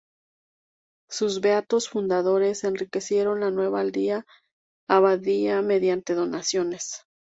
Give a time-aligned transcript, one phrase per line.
[1.11, 3.81] Sus beatos fundadores enriquecieron la nueva
[4.87, 7.03] abadía mediante donaciones.